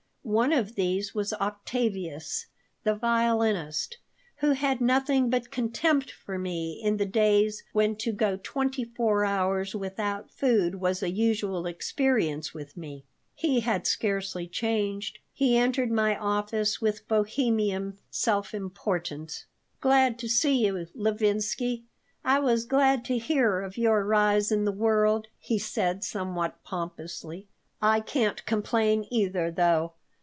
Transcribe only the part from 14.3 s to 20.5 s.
changed. He entered my office with bohemian self importance "Glad to